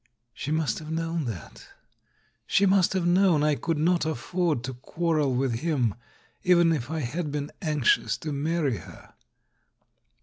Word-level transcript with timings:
She 0.33 0.49
must 0.49 0.79
have 0.79 0.89
known 0.89 1.25
that? 1.25 1.67
She 2.47 2.65
must 2.65 2.93
have 2.93 3.05
known 3.05 3.43
I 3.43 3.53
could 3.53 3.77
not 3.77 4.03
afford 4.03 4.63
to 4.63 4.73
quarrel 4.73 5.31
with 5.35 5.59
him, 5.59 5.93
even 6.41 6.73
if 6.73 6.89
I 6.89 7.01
had 7.01 7.31
been 7.31 7.51
enxious 7.61 8.17
to 8.17 8.31
marry 8.33 8.77
her? 8.77 9.13